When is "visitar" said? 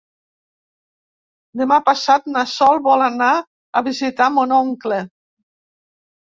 3.89-4.31